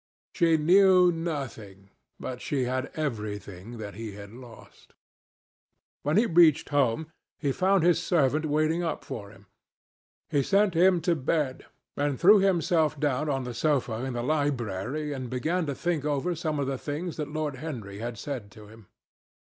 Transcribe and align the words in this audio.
She 0.33 0.57
knew 0.57 1.11
nothing, 1.11 1.91
but 2.19 2.41
she 2.41 2.63
had 2.63 2.89
everything 2.95 3.77
that 3.77 3.93
he 3.93 4.13
had 4.13 4.33
lost. 4.33 4.95
When 6.01 6.17
he 6.17 6.25
reached 6.25 6.69
home, 6.69 7.11
he 7.37 7.51
found 7.51 7.83
his 7.83 8.01
servant 8.01 8.47
waiting 8.47 8.81
up 8.81 9.05
for 9.05 9.29
him. 9.29 9.45
He 10.31 10.41
sent 10.41 10.73
him 10.73 11.01
to 11.01 11.15
bed, 11.15 11.67
and 11.95 12.19
threw 12.19 12.39
himself 12.39 12.99
down 12.99 13.29
on 13.29 13.43
the 13.43 13.53
sofa 13.53 14.03
in 14.03 14.13
the 14.13 14.23
library, 14.23 15.13
and 15.13 15.29
began 15.29 15.67
to 15.67 15.75
think 15.75 16.03
over 16.03 16.33
some 16.33 16.57
of 16.59 16.65
the 16.65 16.79
things 16.79 17.15
that 17.17 17.29
Lord 17.31 17.57
Henry 17.57 17.99
had 17.99 18.17
said 18.17 18.49
to 18.53 18.65
him. 18.65 18.87